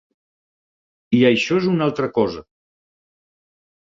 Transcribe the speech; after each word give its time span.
I 1.17 1.21
això 1.29 1.59
és 1.61 1.69
una 1.75 1.85
altra 1.91 2.09
cosa. 2.19 2.45